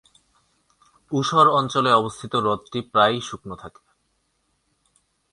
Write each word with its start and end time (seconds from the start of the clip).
ঊষর 1.11 1.47
অঞ্চলে 1.51 1.91
অবস্থিত 1.93 2.33
হ্রদটি 2.35 2.79
প্রায়ই 2.91 3.21
শুকনো 3.21 3.55
থাকে। 3.55 3.81